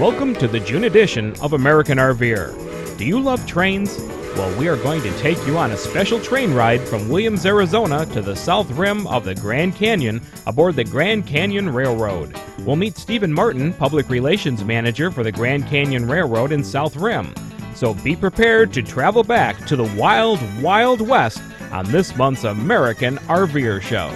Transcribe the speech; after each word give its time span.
Welcome 0.00 0.34
to 0.34 0.48
the 0.48 0.58
June 0.58 0.84
edition 0.84 1.40
of 1.40 1.52
American 1.52 1.98
RVer. 1.98 2.98
Do 2.98 3.04
you 3.04 3.20
love 3.20 3.46
trains? 3.46 3.96
Well, 4.34 4.58
we 4.58 4.66
are 4.66 4.76
going 4.76 5.00
to 5.02 5.18
take 5.18 5.38
you 5.46 5.56
on 5.56 5.70
a 5.70 5.76
special 5.76 6.18
train 6.18 6.52
ride 6.52 6.80
from 6.80 7.08
Williams, 7.08 7.46
Arizona 7.46 8.04
to 8.06 8.20
the 8.20 8.34
south 8.34 8.68
rim 8.72 9.06
of 9.06 9.24
the 9.24 9.36
Grand 9.36 9.76
Canyon 9.76 10.20
aboard 10.48 10.74
the 10.74 10.82
Grand 10.82 11.28
Canyon 11.28 11.72
Railroad. 11.72 12.36
We'll 12.62 12.74
meet 12.74 12.98
Stephen 12.98 13.32
Martin, 13.32 13.72
Public 13.72 14.10
Relations 14.10 14.64
Manager 14.64 15.12
for 15.12 15.22
the 15.22 15.32
Grand 15.32 15.68
Canyon 15.68 16.08
Railroad 16.08 16.50
in 16.50 16.64
South 16.64 16.96
Rim. 16.96 17.32
So 17.76 17.94
be 17.94 18.16
prepared 18.16 18.72
to 18.72 18.82
travel 18.82 19.22
back 19.22 19.64
to 19.68 19.76
the 19.76 19.94
wild, 19.96 20.40
wild 20.60 21.02
west 21.02 21.40
on 21.70 21.84
this 21.92 22.16
month's 22.16 22.42
American 22.42 23.18
RVer 23.18 23.80
Show. 23.80 24.12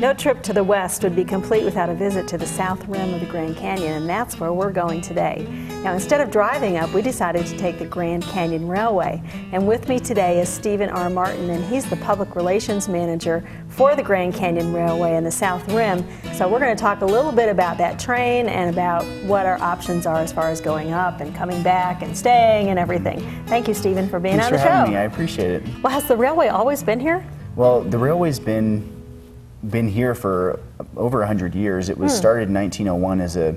No 0.00 0.14
trip 0.14 0.42
to 0.44 0.54
the 0.54 0.64
west 0.64 1.02
would 1.02 1.14
be 1.14 1.26
complete 1.26 1.62
without 1.62 1.90
a 1.90 1.94
visit 1.94 2.26
to 2.28 2.38
the 2.38 2.46
south 2.46 2.88
rim 2.88 3.12
of 3.12 3.20
the 3.20 3.26
Grand 3.26 3.54
Canyon, 3.58 3.92
and 3.92 4.08
that's 4.08 4.40
where 4.40 4.50
we're 4.50 4.72
going 4.72 5.02
today. 5.02 5.46
Now, 5.84 5.92
instead 5.92 6.22
of 6.22 6.30
driving 6.30 6.78
up, 6.78 6.90
we 6.94 7.02
decided 7.02 7.44
to 7.44 7.58
take 7.58 7.78
the 7.78 7.84
Grand 7.84 8.22
Canyon 8.22 8.66
Railway. 8.66 9.22
And 9.52 9.68
with 9.68 9.90
me 9.90 10.00
today 10.00 10.40
is 10.40 10.48
Stephen 10.48 10.88
R. 10.88 11.10
Martin, 11.10 11.50
and 11.50 11.62
he's 11.66 11.84
the 11.84 11.96
Public 11.96 12.34
Relations 12.34 12.88
Manager 12.88 13.46
for 13.68 13.94
the 13.94 14.02
Grand 14.02 14.32
Canyon 14.32 14.72
Railway 14.72 15.16
and 15.16 15.26
the 15.26 15.30
South 15.30 15.70
Rim. 15.70 16.02
So 16.32 16.48
we're 16.48 16.60
going 16.60 16.74
to 16.74 16.80
talk 16.80 17.02
a 17.02 17.06
little 17.06 17.32
bit 17.32 17.50
about 17.50 17.76
that 17.76 17.98
train 17.98 18.48
and 18.48 18.70
about 18.70 19.04
what 19.26 19.44
our 19.44 19.60
options 19.60 20.06
are 20.06 20.20
as 20.20 20.32
far 20.32 20.48
as 20.48 20.62
going 20.62 20.92
up 20.94 21.20
and 21.20 21.34
coming 21.34 21.62
back 21.62 22.00
and 22.00 22.16
staying 22.16 22.68
and 22.68 22.78
everything. 22.78 23.20
Thank 23.48 23.68
you, 23.68 23.74
Stephen, 23.74 24.08
for 24.08 24.18
being 24.18 24.38
Thanks 24.38 24.46
on 24.46 24.52
for 24.52 24.56
the 24.56 24.62
show. 24.62 24.70
Thanks 24.70 24.88
for 24.88 24.92
having 24.92 24.94
me. 24.94 24.98
I 24.98 25.02
appreciate 25.02 25.50
it. 25.50 25.82
Well, 25.82 25.92
has 25.92 26.08
the 26.08 26.16
railway 26.16 26.48
always 26.48 26.82
been 26.82 27.00
here? 27.00 27.22
Well, 27.54 27.82
the 27.82 27.98
railway's 27.98 28.38
been 28.38 28.99
been 29.68 29.88
here 29.88 30.14
for 30.14 30.60
over 30.96 31.18
100 31.18 31.54
years. 31.54 31.88
It 31.88 31.98
was 31.98 32.12
Hmm. 32.12 32.18
started 32.18 32.48
in 32.48 32.54
1901 32.54 33.20
as 33.20 33.36
a 33.36 33.56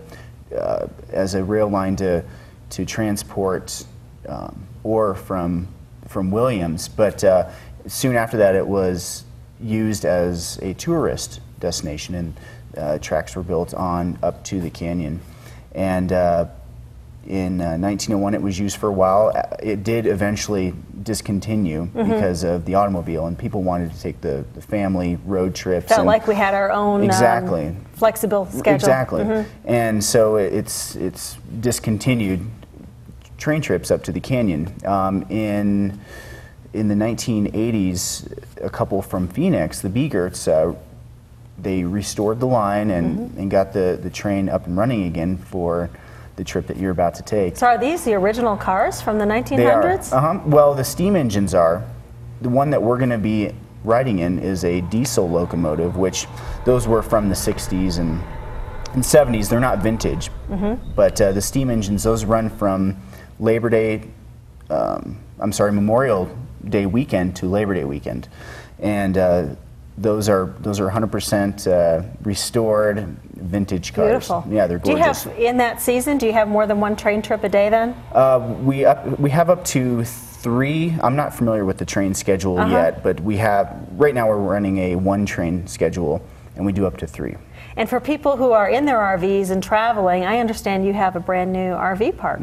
uh, 0.55 0.87
as 1.11 1.33
a 1.33 1.43
rail 1.43 1.67
line 1.67 1.95
to 1.95 2.23
to 2.71 2.85
transport 2.85 3.83
um, 4.27 4.67
ore 4.83 5.15
from 5.15 5.67
from 6.07 6.29
Williams, 6.31 6.87
but 6.87 7.23
uh, 7.23 7.47
soon 7.87 8.15
after 8.15 8.37
that, 8.37 8.55
it 8.55 8.67
was 8.67 9.23
used 9.59 10.05
as 10.05 10.59
a 10.61 10.73
tourist 10.75 11.39
destination, 11.59 12.13
and 12.15 12.39
uh, 12.77 12.97
tracks 12.99 13.35
were 13.35 13.43
built 13.43 13.73
on 13.73 14.17
up 14.21 14.43
to 14.45 14.59
the 14.61 14.69
canyon, 14.69 15.19
and. 15.73 16.11
In 17.27 17.61
uh, 17.61 17.77
1901, 17.77 18.33
it 18.33 18.41
was 18.41 18.59
used 18.59 18.75
for 18.77 18.89
a 18.89 18.91
while. 18.91 19.31
Uh, 19.33 19.43
It 19.61 19.83
did 19.83 20.05
eventually 20.05 20.73
discontinue 21.03 21.85
Mm-hmm. 21.87 22.11
because 22.11 22.43
of 22.43 22.65
the 22.65 22.75
automobile, 22.75 23.27
and 23.27 23.37
people 23.37 23.63
wanted 23.63 23.93
to 23.93 23.99
take 24.01 24.19
the, 24.21 24.43
the 24.55 24.61
family 24.61 25.17
road 25.25 25.55
trips. 25.55 25.87
Felt 25.87 26.05
like 26.05 26.27
we 26.27 26.35
had 26.35 26.53
our 26.53 26.71
own 26.71 26.99
um, 26.99 27.05
Exactly. 27.05 27.75
flexible 27.93 28.45
schedule. 28.47 28.73
Exactly. 28.75 29.23
Mhm. 29.23 29.45
And 29.65 30.03
so 30.03 30.35
it's 30.35 30.95
it's 30.97 31.37
discontinued 31.61 32.41
train 33.37 33.61
trips 33.61 33.89
up 33.91 34.03
to 34.03 34.11
the 34.11 34.19
canyon. 34.19 34.73
Um, 34.85 35.23
in 35.29 35.99
in 36.73 36.87
the 36.87 36.95
1980s, 36.95 38.27
a 38.61 38.69
couple 38.69 39.01
from 39.01 39.27
Phoenix, 39.27 39.81
the 39.81 39.89
Biegerts, 39.89 40.47
uh, 40.47 40.73
they 41.61 41.83
restored 41.83 42.39
the 42.39 42.47
line 42.47 42.89
and, 42.91 43.17
Mm-hmm. 43.19 43.39
and 43.39 43.51
got 43.51 43.71
the, 43.73 43.97
the 44.01 44.09
train 44.09 44.49
up 44.49 44.65
and 44.67 44.75
running 44.75 45.05
again 45.05 45.37
for 45.37 45.89
the 46.35 46.43
trip 46.43 46.67
that 46.67 46.77
you're 46.77 46.91
about 46.91 47.13
to 47.15 47.23
take. 47.23 47.57
So 47.57 47.67
are 47.67 47.77
these 47.77 48.03
the 48.03 48.13
original 48.15 48.57
cars 48.57 49.01
from 49.01 49.19
the 49.19 49.25
1900s? 49.25 49.57
They 49.57 49.65
are. 49.67 49.97
Uh-huh. 50.33 50.39
Well, 50.45 50.73
the 50.73 50.83
steam 50.83 51.15
engines 51.15 51.53
are. 51.53 51.83
The 52.41 52.49
one 52.49 52.69
that 52.71 52.81
we're 52.81 52.97
going 52.97 53.09
to 53.11 53.17
be 53.17 53.51
riding 53.83 54.19
in 54.19 54.39
is 54.39 54.63
a 54.63 54.81
diesel 54.81 55.29
locomotive, 55.29 55.95
which 55.97 56.25
those 56.65 56.87
were 56.87 57.01
from 57.01 57.29
the 57.29 57.35
60s 57.35 57.99
and, 57.99 58.21
and 58.93 59.03
70s. 59.03 59.49
They're 59.49 59.59
not 59.59 59.79
vintage, 59.79 60.29
Mm-hmm. 60.49 60.93
but 60.95 61.19
uh, 61.21 61.31
the 61.31 61.41
steam 61.41 61.69
engines, 61.69 62.03
those 62.03 62.25
run 62.25 62.49
from 62.49 62.97
Labor 63.39 63.69
Day, 63.69 64.03
um, 64.69 65.19
I'm 65.39 65.51
sorry, 65.51 65.71
Memorial 65.71 66.35
Day 66.67 66.85
weekend 66.85 67.35
to 67.37 67.45
Labor 67.47 67.73
Day 67.75 67.83
weekend. 67.85 68.27
And 68.79 69.17
uh, 69.17 69.55
those 69.97 70.27
are 70.29 70.53
those 70.59 70.79
are 70.79 70.89
100% 70.89 71.67
uh, 71.67 72.03
restored 72.23 73.15
vintage 73.35 73.93
cars. 73.93 74.09
Beautiful. 74.09 74.43
Yeah, 74.49 74.67
they're 74.67 74.79
gorgeous. 74.79 75.23
Do 75.23 75.29
you 75.29 75.35
have 75.35 75.43
in 75.51 75.57
that 75.57 75.81
season? 75.81 76.17
Do 76.17 76.25
you 76.25 76.33
have 76.33 76.47
more 76.47 76.65
than 76.65 76.79
one 76.79 76.95
train 76.95 77.21
trip 77.21 77.43
a 77.43 77.49
day 77.49 77.69
then? 77.69 77.95
Uh, 78.11 78.55
we 78.63 78.85
up, 78.85 79.19
we 79.19 79.29
have 79.29 79.49
up 79.49 79.63
to 79.65 80.03
three. 80.03 80.95
I'm 81.01 81.15
not 81.15 81.33
familiar 81.33 81.63
with 81.65 81.77
the 81.77 81.85
train 81.85 82.13
schedule 82.13 82.57
Uh-huh. 82.59 82.71
yet, 82.71 83.03
but 83.03 83.19
we 83.19 83.37
have 83.37 83.75
right 83.93 84.13
now 84.15 84.27
we're 84.27 84.37
running 84.37 84.77
a 84.79 84.95
one 84.95 85.25
train 85.25 85.67
schedule, 85.67 86.21
and 86.55 86.65
we 86.65 86.71
do 86.73 86.85
up 86.85 86.97
to 86.97 87.07
three. 87.07 87.35
And 87.77 87.87
for 87.89 87.99
people 87.99 88.35
who 88.37 88.51
are 88.51 88.69
in 88.69 88.85
their 88.85 88.97
RVs 88.99 89.49
and 89.51 89.61
traveling, 89.63 90.25
I 90.25 90.39
understand 90.39 90.85
you 90.85 90.93
have 90.93 91.15
a 91.15 91.19
brand 91.19 91.51
new 91.53 91.73
RV 91.73 92.17
park. 92.17 92.39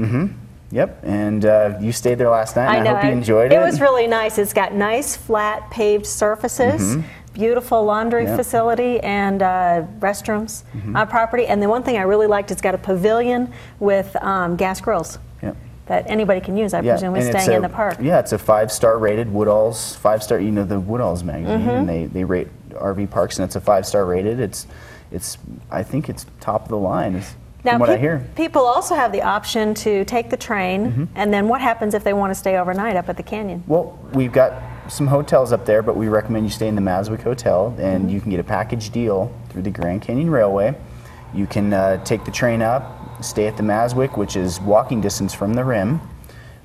Yep, 0.72 1.00
and 1.02 1.44
uh, 1.44 1.76
you 1.80 1.90
stayed 1.90 2.18
there 2.18 2.30
last 2.30 2.54
night. 2.54 2.76
and 2.76 2.86
I, 2.86 2.94
hope 2.94 3.04
you 3.04 3.10
enjoyed 3.10 3.50
it. 3.52 3.56
It 3.56 3.60
was 3.60 3.80
really 3.80 4.06
nice. 4.06 4.38
It's 4.38 4.52
got 4.52 4.72
nice 4.72 5.16
flat 5.16 5.68
paved 5.72 6.06
surfaces. 6.06 7.02
Beautiful 7.32 7.84
laundry 7.84 8.26
facility 8.26 8.98
and 9.00 9.42
uh, 9.42 9.84
restrooms 10.00 10.64
Mm-hmm. 10.74 10.96
on 10.96 11.06
property. 11.08 11.46
And 11.46 11.62
the 11.62 11.68
one 11.68 11.82
thing 11.82 11.96
I 11.96 12.02
really 12.02 12.26
liked, 12.26 12.50
it's 12.50 12.60
got 12.60 12.74
a 12.74 12.78
pavilion 12.78 13.52
with 13.78 14.14
um, 14.22 14.56
gas 14.56 14.80
grills 14.80 15.18
that 15.86 16.04
anybody 16.08 16.40
can 16.40 16.56
use. 16.56 16.72
I 16.72 16.82
presume 16.82 17.16
is 17.16 17.26
staying 17.26 17.50
in 17.56 17.62
the 17.62 17.68
park. 17.68 17.96
Yeah, 18.00 18.20
it's 18.20 18.30
a 18.32 18.38
five 18.38 18.70
star 18.70 18.96
rated 18.98 19.32
Woodall's 19.32 19.96
five 19.96 20.22
star. 20.22 20.38
You 20.38 20.52
know 20.52 20.62
the 20.64 20.78
Woodall's 20.78 21.24
magazine, 21.24 21.58
Mm-hmm. 21.60 21.68
and 21.70 21.88
they, 21.88 22.04
they 22.06 22.22
rate 22.22 22.46
RV 22.70 23.10
parks, 23.10 23.38
and 23.40 23.44
it's 23.44 23.56
a 23.56 23.60
five 23.60 23.84
star 23.84 24.04
rated. 24.04 24.38
It's 24.38 24.68
it's 25.10 25.36
I 25.68 25.82
think 25.82 26.08
it's 26.08 26.26
top 26.38 26.62
of 26.62 26.68
the 26.68 26.76
line. 26.78 27.16
Is, 27.16 27.34
Now, 27.64 27.72
from 27.72 27.80
what 27.80 27.90
I 27.90 27.96
hear. 27.96 28.24
people 28.36 28.62
also 28.64 28.94
have 28.94 29.10
the 29.10 29.22
option 29.22 29.74
to 29.74 30.04
take 30.04 30.30
the 30.30 30.36
train, 30.36 30.86
Mm-hmm. 30.92 31.04
and 31.16 31.34
then 31.34 31.48
what 31.48 31.60
happens 31.60 31.94
if 31.94 32.04
they 32.04 32.12
want 32.12 32.30
to 32.30 32.36
stay 32.36 32.56
overnight 32.56 32.94
up 32.94 33.08
at 33.08 33.16
the 33.16 33.24
canyon? 33.24 33.64
Well, 33.66 33.98
we've 34.12 34.32
got 34.32 34.52
some 34.90 35.06
hotels 35.06 35.52
up 35.52 35.64
there, 35.66 35.82
but 35.82 35.96
we 35.96 36.08
recommend 36.08 36.44
you 36.44 36.50
stay 36.50 36.68
in 36.68 36.74
the 36.74 36.80
Maswik 36.82 37.22
Hotel, 37.22 37.74
and 37.78 38.04
Mm-hmm. 38.04 38.08
you 38.10 38.20
can 38.20 38.30
get 38.30 38.40
a 38.40 38.44
package 38.44 38.90
deal 38.90 39.32
through 39.50 39.62
the 39.62 39.70
Grand 39.70 40.02
Canyon 40.02 40.30
Railway. 40.30 40.74
You 41.32 41.46
can 41.46 41.72
uh, 41.72 42.02
take 42.04 42.24
the 42.24 42.30
train 42.30 42.60
up, 42.60 43.22
stay 43.24 43.46
at 43.46 43.56
the 43.56 43.62
Maswik, 43.62 44.16
which 44.16 44.36
is 44.36 44.60
walking 44.60 45.00
distance 45.00 45.32
from 45.32 45.54
the 45.54 45.64
rim. 45.64 46.00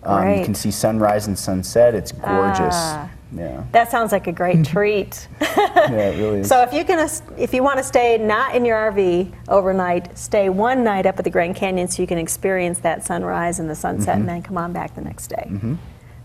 Um, 0.03 0.29
you 0.35 0.43
can 0.45 0.53
see 0.55 0.69
sunrise 0.71 1.25
and 1.27 1.37
sunset. 1.37 1.95
It's 1.95 2.11
gorgeous. 2.11 2.75
Ah. 2.75 3.09
Yeah, 3.35 3.63
That 3.71 3.89
sounds 3.91 4.11
like 4.11 4.27
a 4.27 4.31
great 4.31 4.63
treat. 4.73 5.27
yeah, 5.41 6.09
it 6.11 6.17
really 6.19 6.39
is. 6.41 6.47
So 6.47 6.61
if 6.61 6.71
you 6.73 6.85
can, 6.85 7.09
if 7.37 7.53
you 7.55 7.63
want 7.63 7.77
to 7.79 7.83
stay 7.83 8.17
not 8.19 8.55
in 8.55 8.63
your 8.65 8.77
RV 8.91 9.33
overnight, 9.49 10.15
stay 10.17 10.47
one 10.49 10.83
night 10.83 11.05
up 11.07 11.17
at 11.17 11.25
the 11.25 11.31
Grand 11.31 11.55
Canyon 11.55 11.87
so 11.87 12.01
you 12.03 12.07
can 12.07 12.19
experience 12.19 12.79
that 12.79 13.03
sunrise 13.03 13.59
and 13.59 13.69
the 13.69 13.75
sunset, 13.75 14.13
Mm-hmm. 14.13 14.19
and 14.21 14.29
then 14.29 14.41
come 14.43 14.57
on 14.57 14.73
back 14.73 14.93
the 14.95 15.01
next 15.01 15.27
day. 15.27 15.51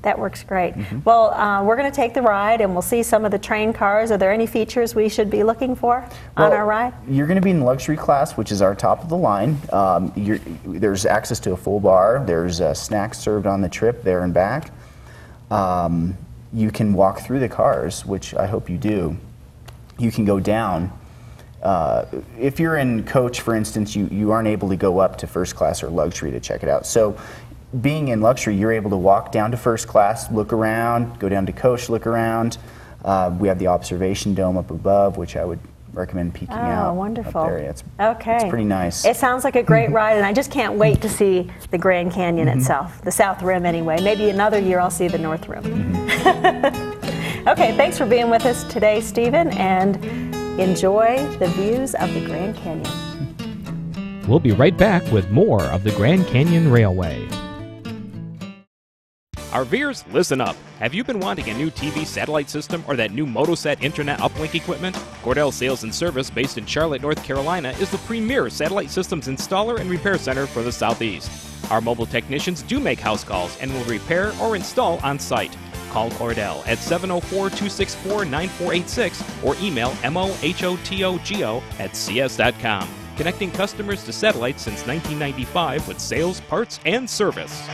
That 0.03 0.19
works 0.19 0.43
great. 0.43 0.75
Well, 1.05 1.35
uh, 1.35 1.63
we're 1.63 1.77
going 1.77 1.91
to 1.91 1.95
take 1.95 2.15
the 2.15 2.23
ride, 2.23 2.63
and 2.63 2.73
we'll 2.73 2.81
see 2.81 3.03
some 3.03 3.27
of 3.27 3.31
the 3.31 3.39
train 3.39 3.73
cars. 3.73 4.11
Are 4.11 4.17
there 4.17 4.33
any 4.33 4.47
features 4.47 4.95
we 4.95 5.11
should 5.11 5.29
be 5.29 5.43
looking 5.43 5.75
for 5.75 6.09
on 6.39 6.53
our 6.53 6.65
ride? 6.65 6.95
You're 7.07 7.27
going 7.27 7.37
to 7.37 7.43
be 7.43 7.51
in 7.51 7.61
luxury 7.61 7.99
class, 7.99 8.37
which 8.37 8.51
is 8.51 8.63
our 8.63 8.75
top 8.75 9.03
of 9.03 9.11
the 9.11 9.17
line. 9.17 9.59
Um, 9.73 10.11
you're, 10.17 10.39
there's 10.65 11.05
access 11.05 11.39
to 11.41 11.53
a 11.53 11.57
full 11.57 11.81
bar. 11.81 12.25
There's 12.27 12.63
uh, 12.63 12.73
snacks 12.73 13.19
served 13.19 13.47
on 13.47 13.61
the 13.61 13.69
trip 13.69 14.03
there 14.03 14.25
and 14.25 14.33
back. 14.33 14.73
Um, 15.51 16.17
you 16.53 16.71
can 16.71 16.95
walk 16.95 17.21
through 17.21 17.41
the 17.41 17.49
cars, 17.49 18.07
which 18.07 18.35
I 18.35 18.47
hope 18.47 18.71
you 18.71 18.79
do. 18.79 19.19
You 19.99 20.11
can 20.11 20.25
go 20.25 20.41
down. 20.41 20.93
Uh, 21.63 22.07
if 22.39 22.59
you're 22.59 22.77
in 22.77 23.05
coach, 23.05 23.43
for 23.43 23.55
instance, 23.55 23.95
you, 23.95 24.07
you 24.11 24.31
aren't 24.31 24.49
able 24.49 24.71
to 24.71 24.77
go 24.77 24.99
up 24.99 25.19
to 25.19 25.27
first 25.27 25.55
class 25.55 25.83
or 25.83 25.91
luxury 25.91 26.31
to 26.31 26.41
check 26.41 26.63
it 26.63 26.71
out. 26.71 26.87
So, 26.87 27.19
being 27.79 28.09
in 28.09 28.21
luxury, 28.21 28.57
you're 28.57 28.73
able 28.73 28.91
to 28.91 28.97
walk 28.97 29.31
down 29.33 29.51
to 29.53 29.57
first 29.57 29.87
class, 29.87 30.31
look 30.33 30.53
around, 30.53 31.19
go 31.19 31.29
down 31.29 31.47
to 31.47 31.53
coach, 31.53 31.89
look 31.89 32.07
around. 32.07 32.59
Uh, 33.05 33.35
we 33.39 33.49
have 33.49 33.59
the 33.59 33.69
observation 33.69 34.35
dome 34.35 34.57
up 34.57 34.71
above, 34.71 35.17
which 35.17 35.37
I 35.37 35.45
would 35.45 35.61
recommend 35.93 36.35
peeking 36.35 36.55
out. 36.55 36.87
Oh, 36.87 36.91
up 36.91 36.97
wonderful. 36.97 37.45
there. 37.45 37.59
It's, 37.59 37.83
okay. 37.99 38.37
it's 38.37 38.45
pretty 38.51 38.65
nice. 38.65 39.05
It 39.05 39.17
sounds 39.17 39.45
like 39.45 39.57
a 39.57 39.63
great 39.63 39.91
ride, 39.93 40.17
and 40.17 40.27
I 40.27 40.33
just 40.33 40.51
can't 40.51 40.75
wait 40.75 41.01
to 41.03 41.09
see 41.09 41.51
the 41.71 41.79
Grand 41.79 42.13
Canyon 42.13 42.49
Mm-hmm. 42.49 42.59
itself, 42.59 43.03
the 43.03 43.11
South 43.11 43.43
Rim 43.43 43.65
anyway. 43.65 44.01
Maybe 44.03 44.31
another 44.31 44.59
year 44.59 44.79
I'll 44.81 44.91
see 44.91 45.09
the 45.09 45.19
North 45.19 45.49
Rim. 45.49 45.63
Mm-hmm. 45.65 47.49
okay, 47.49 47.75
thanks 47.77 47.97
for 47.99 48.07
being 48.07 48.31
with 48.31 48.45
us 48.47 48.65
today, 48.65 49.01
Stephen, 49.01 49.49
and 49.53 49.97
enjoy 50.61 51.25
the 51.39 51.47
views 51.49 51.95
of 51.95 52.13
the 52.15 52.25
Grand 52.27 52.57
Canyon. 52.57 54.27
We'll 54.29 54.39
be 54.41 54.53
right 54.53 54.77
back 54.77 55.11
with 55.11 55.31
more 55.31 55.63
of 55.65 55.83
the 55.83 55.91
Grand 55.93 56.27
Canyon 56.27 56.71
Railway. 56.71 57.27
RVers, 59.51 60.05
listen 60.13 60.41
up. 60.41 60.55
Have 60.79 60.95
you 60.95 61.03
been 61.03 61.19
wanting 61.19 61.51
a 61.51 61.55
new 61.55 61.73
TV 61.73 62.07
satellite 62.07 62.49
system 62.49 62.85
or 62.87 62.95
that 62.95 63.11
new 63.11 63.27
Motosat 63.27 63.83
internet 63.83 64.21
uplink 64.21 64.55
equipment? 64.55 64.95
Cordell 65.25 65.53
Sales 65.53 65.83
and 65.83 65.93
Service, 65.93 66.31
based 66.31 66.57
in 66.57 66.65
Charlotte, 66.67 67.03
North 67.03 67.21
Carolina, 67.25 67.71
is 67.81 67.91
the 67.91 67.99
premier 67.99 68.49
satellite 68.49 68.91
systems 68.91 69.27
installer 69.27 69.81
and 69.81 69.91
repair 69.91 70.19
center 70.19 70.47
for 70.47 70.63
the 70.63 70.71
Southeast. 70.71 71.29
Our 71.69 71.81
mobile 71.81 72.07
technicians 72.07 72.63
do 72.63 72.79
make 72.79 73.01
house 73.01 73.25
calls 73.25 73.59
and 73.61 73.73
will 73.73 73.83
repair 73.87 74.33
or 74.41 74.55
install 74.55 75.01
on 75.01 75.19
site. 75.19 75.57
Call 75.91 76.11
Cordell 76.11 76.65
at 76.69 76.79
704 76.79 77.51
264 77.51 78.25
9486 78.27 79.45
or 79.45 79.57
email 79.61 79.91
mohotogo 80.03 81.63
at 81.81 81.97
cs.com. 81.97 82.89
Connecting 83.17 83.51
customers 83.51 84.05
to 84.05 84.13
satellites 84.13 84.63
since 84.63 84.87
1995 84.87 85.89
with 85.89 85.99
sales, 85.99 86.41
parts, 86.43 86.79
and 86.87 87.11
service. 87.11 87.69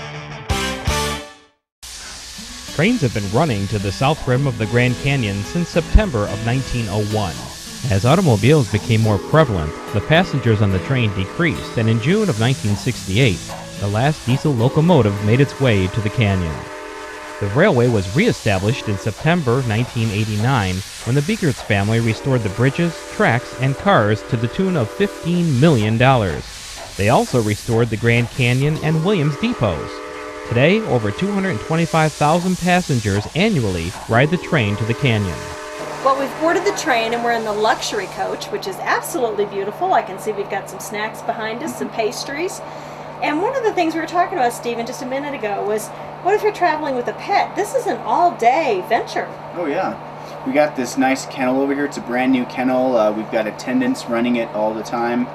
Trains 2.77 3.01
have 3.01 3.15
been 3.15 3.33
running 3.33 3.67
to 3.69 3.79
the 3.79 3.91
south 3.91 4.29
rim 4.29 4.47
of 4.47 4.59
the 4.59 4.67
Grand 4.67 4.95
Canyon 4.97 5.43
since 5.45 5.71
September 5.71 6.25
of 6.25 6.45
1901. 6.45 7.35
As 7.91 8.05
automobiles 8.05 8.71
became 8.71 9.01
more 9.01 9.17
prevalent, 9.17 9.73
the 9.95 10.03
passengers 10.03 10.61
on 10.61 10.71
the 10.73 10.79
train 10.81 11.11
decreased, 11.15 11.79
and 11.79 11.89
in 11.89 12.03
June 12.03 12.29
of 12.29 12.39
1968, 12.39 13.39
the 13.81 13.89
last 13.89 14.27
diesel 14.27 14.53
locomotive 14.53 15.25
made 15.25 15.41
its 15.41 15.59
way 15.59 15.87
to 15.87 16.01
the 16.03 16.11
canyon. 16.11 16.55
The 17.41 17.49
railway 17.55 17.89
was 17.89 18.15
reestablished 18.15 18.91
in 18.91 18.99
September 18.99 19.63
1989 19.63 20.75
when 21.07 21.15
the 21.15 21.23
Biegerts 21.23 21.65
family 21.65 22.01
restored 22.01 22.43
the 22.43 22.51
bridges, 22.51 22.95
tracks, 23.13 23.59
and 23.63 23.75
cars 23.75 24.23
to 24.25 24.37
the 24.37 24.49
tune 24.49 24.77
of 24.77 24.91
$15 24.91 25.59
million. 25.59 25.97
They 26.99 27.09
also 27.09 27.43
restored 27.43 27.89
the 27.89 27.97
Grand 27.97 28.29
Canyon 28.33 28.77
and 28.83 29.03
Williams 29.03 29.37
depots. 29.39 30.06
Today, 30.49 30.81
over 30.83 31.11
225,000 31.11 32.57
passengers 32.59 33.27
annually 33.35 33.93
ride 34.09 34.31
the 34.31 34.37
train 34.37 34.77
to 34.77 34.85
the 34.85 34.95
canyon. 34.95 35.37
Well, 36.05 36.19
we've 36.21 36.41
boarded 36.41 36.65
the 36.65 36.79
train 36.79 37.15
and 37.15 37.25
we're 37.25 37.33
in 37.33 37.45
the 37.45 37.53
luxury 37.53 38.07
coach, 38.07 38.47
which 38.47 38.69
is 38.69 38.77
absolutely 38.77 39.47
beautiful. 39.47 39.93
I 39.93 40.03
can 40.03 40.21
see 40.21 40.31
we've 40.31 40.49
got 40.49 40.71
some 40.71 40.79
snacks 40.79 41.21
behind 41.23 41.65
us, 41.65 41.77
some 41.77 41.91
pastries. 41.91 42.61
And 43.25 43.43
one 43.43 43.57
of 43.57 43.65
the 43.65 43.73
things 43.73 43.95
we 43.95 44.01
were 44.01 44.07
talking 44.07 44.39
about, 44.39 44.53
Stephen, 44.53 44.87
just 44.87 45.03
a 45.03 45.07
minute 45.07 45.35
ago 45.35 45.65
was 45.67 45.89
what 46.23 46.33
if 46.35 46.45
you're 46.45 46.53
traveling 46.53 46.95
with 46.95 47.09
a 47.09 47.15
pet? 47.15 47.57
This 47.57 47.75
is 47.75 47.89
an 47.89 47.97
all 47.99 48.37
day 48.37 48.85
venture. 48.89 49.29
Oh 49.55 49.67
yeah. 49.67 50.01
We 50.47 50.53
got 50.53 50.77
this 50.77 50.97
nice 50.97 51.27
kennel 51.27 51.61
over 51.61 51.75
here. 51.75 51.87
It's 51.87 51.97
a 51.97 52.03
brand 52.03 52.31
new 52.31 52.45
kennel. 52.47 52.97
Uh, 52.97 53.11
we've 53.11 53.31
got 53.33 53.49
attendants 53.49 54.07
running 54.07 54.37
it 54.37 54.49
all 54.51 54.73
the 54.73 54.85
time. 54.85 55.27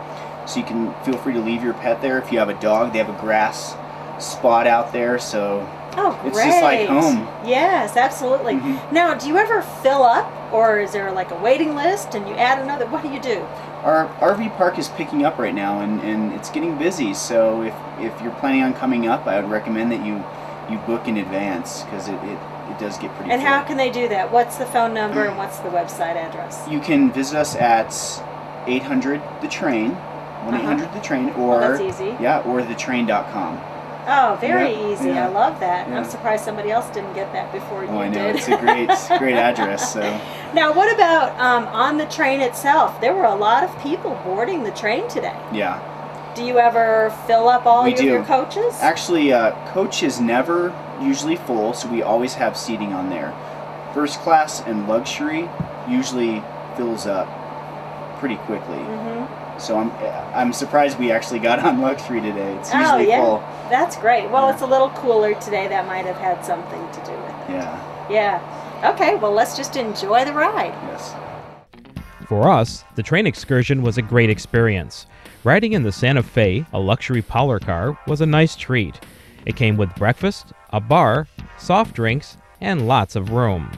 So 0.47 0.61
you 0.61 0.65
can 0.65 0.93
feel 1.03 1.17
free 1.17 1.33
to 1.33 1.41
leave 1.41 1.63
your 1.63 1.73
pet 1.73 2.01
there. 2.01 2.17
If 2.17 2.31
you 2.31 2.39
have 2.39 2.49
a 2.49 2.59
dog, 2.61 2.93
they 2.93 2.99
have 2.99 3.09
a 3.09 3.19
grass 3.19 3.75
spot 4.21 4.67
out 4.67 4.91
there. 4.93 5.17
So 5.19 5.67
Oh, 5.97 6.17
great. 6.21 6.27
It's 6.33 6.43
just 6.45 6.61
like 6.63 6.87
home. 6.87 7.27
Yes, 7.45 7.97
absolutely. 7.97 8.53
Mhm. 8.53 8.91
Now, 8.93 9.13
do 9.13 9.27
you 9.27 9.35
ever 9.37 9.61
fill 9.61 10.03
up 10.03 10.31
or 10.53 10.79
is 10.79 10.91
there 10.93 11.11
like 11.11 11.31
a 11.31 11.35
waiting 11.35 11.75
list 11.75 12.15
and 12.15 12.25
you 12.29 12.33
add 12.35 12.59
another? 12.59 12.85
What 12.85 13.01
do 13.03 13.09
you 13.09 13.19
do? 13.19 13.45
Our 13.83 14.07
RV 14.21 14.55
park 14.55 14.79
is 14.79 14.87
picking 14.87 15.25
up 15.25 15.37
right 15.37 15.53
now 15.53 15.81
and, 15.81 15.99
and 16.01 16.31
it's 16.33 16.49
getting 16.49 16.77
busy. 16.77 17.13
So 17.13 17.61
if, 17.63 17.73
if 17.99 18.21
you're 18.21 18.31
planning 18.35 18.63
on 18.63 18.73
coming 18.73 19.07
up, 19.07 19.27
I 19.27 19.41
would 19.41 19.49
recommend 19.51 19.91
that 19.91 20.05
you, 20.05 20.23
you 20.69 20.77
book 20.87 21.09
in 21.09 21.17
advance 21.17 21.83
because 21.83 22.07
it, 22.07 22.13
it, 22.23 22.37
it 22.69 22.79
does 22.79 22.97
get 22.97 23.13
pretty 23.15 23.29
And 23.31 23.41
full. 23.41 23.51
how 23.51 23.63
can 23.63 23.75
they 23.75 23.89
do 23.89 24.07
that? 24.07 24.31
What's 24.31 24.55
the 24.55 24.65
phone 24.67 24.93
number 24.93 25.25
and 25.25 25.37
what's 25.37 25.57
the 25.59 25.69
website 25.69 26.15
address? 26.15 26.63
You 26.69 26.79
can 26.79 27.11
visit 27.11 27.37
us 27.37 27.55
at 27.57 27.91
800 28.65 29.21
the 29.41 29.47
train, 29.49 29.91
1 30.45 30.53
800 30.55 30.93
the 30.93 30.99
train, 31.01 31.31
or 31.31 31.55
Uh-huh. 31.63 31.77
that's 31.77 31.81
easy. 32.01 32.15
yeah, 32.21 32.39
or 32.45 32.61
thetrain.com. 32.61 33.59
Oh, 34.07 34.37
very 34.41 34.71
Yeah, 34.73 34.91
easy. 34.93 35.09
yeah, 35.09 35.25
I 35.25 35.29
love 35.29 35.59
that. 35.59 35.87
yeah. 35.87 35.97
I'm 35.97 36.05
surprised 36.05 36.43
somebody 36.43 36.71
else 36.71 36.87
didn't 36.89 37.13
get 37.13 37.31
that 37.33 37.51
before 37.51 37.79
Oh, 37.83 37.93
you 37.93 37.99
I 37.99 38.07
know 38.09 38.27
did. 38.27 38.35
it's 38.37 38.47
a 38.47 38.57
great, 38.57 38.89
great 39.19 39.35
address. 39.35 39.93
So 39.93 40.01
now, 40.53 40.73
what 40.73 40.93
about 40.93 41.39
um, 41.39 41.67
on 41.67 41.97
the 41.97 42.05
train 42.07 42.41
itself? 42.41 42.99
There 42.99 43.13
were 43.13 43.25
a 43.25 43.35
lot 43.35 43.63
of 43.63 43.77
people 43.81 44.19
boarding 44.25 44.63
the 44.63 44.71
train 44.71 45.07
today. 45.07 45.37
yeah, 45.53 45.79
Do 46.35 46.43
you 46.43 46.57
ever 46.57 47.13
fill 47.27 47.47
up 47.47 47.65
all 47.65 47.83
We 47.83 47.93
do. 47.93 48.05
your 48.05 48.23
coaches? 48.25 48.75
actually, 48.81 49.31
uh, 49.33 49.51
coach 49.71 50.01
is 50.01 50.19
never 50.19 50.73
usually 50.99 51.35
full, 51.35 51.73
so 51.73 51.87
we 51.87 52.01
always 52.01 52.33
have 52.35 52.57
seating 52.57 52.93
on 52.93 53.09
there. 53.09 53.33
First 53.93 54.19
class 54.21 54.61
and 54.61 54.87
luxury 54.87 55.47
usually 55.87 56.41
fills 56.75 57.05
up 57.05 57.27
pretty 58.19 58.37
quickly. 58.37 58.77
hmm 58.79 59.25
So 59.61 59.77
I'm 59.77 59.91
I'm 60.33 60.53
surprised 60.53 60.97
we 60.97 61.11
actually 61.11 61.39
got 61.39 61.59
on 61.59 61.79
luxury 61.81 62.19
today. 62.19 62.53
It's 62.55 62.71
Oh, 62.73 62.79
usually 62.79 63.07
yeah. 63.09 63.21
full. 63.21 63.43
That's 63.69 63.95
great. 63.95 64.29
Well, 64.29 64.47
Yeah. 64.47 64.53
it's 64.53 64.61
a 64.61 64.65
little 64.65 64.89
cooler 64.89 65.33
today. 65.35 65.67
That 65.67 65.85
might 65.87 66.05
have 66.05 66.17
had 66.17 66.43
something 66.43 66.81
to 66.91 66.99
do 67.05 67.11
with 67.11 67.35
it. 67.49 67.51
Yeah. 67.51 68.07
Yeah. 68.09 68.91
Okay, 68.93 69.15
well, 69.15 69.31
let's 69.31 69.55
just 69.55 69.75
enjoy 69.75 70.25
the 70.25 70.33
ride. 70.33 70.73
Yes. 70.87 71.13
For 72.27 72.49
us, 72.49 72.83
the 72.95 73.03
train 73.03 73.27
excursion 73.27 73.83
was 73.83 73.97
a 73.97 74.01
great 74.01 74.29
experience. 74.29 75.05
Riding 75.43 75.73
in 75.73 75.83
the 75.83 75.91
Santa 75.91 76.23
Fe, 76.23 76.65
a 76.73 76.79
luxury 76.79 77.21
parlor 77.21 77.59
car, 77.59 77.97
was 78.07 78.21
a 78.21 78.25
nice 78.25 78.55
treat. 78.55 78.99
It 79.45 79.55
came 79.55 79.77
with 79.77 79.93
breakfast, 79.95 80.47
a 80.71 80.79
bar, 80.79 81.27
soft 81.57 81.93
drinks, 81.95 82.37
and 82.59 82.87
lots 82.87 83.15
of 83.15 83.31
room. 83.31 83.71